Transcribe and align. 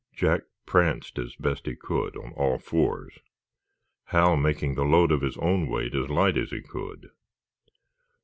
Jack 0.15 0.41
pranced 0.65 1.19
as 1.19 1.35
best 1.35 1.67
he 1.67 1.75
could, 1.75 2.17
on 2.17 2.31
all 2.33 2.57
fours, 2.57 3.19
Hal 4.05 4.35
making 4.35 4.73
the 4.73 4.83
load 4.83 5.11
of 5.11 5.21
his 5.21 5.37
own 5.37 5.67
weight 5.67 5.93
as 5.93 6.09
light 6.09 6.39
as 6.39 6.49
he 6.49 6.59
could. 6.59 7.11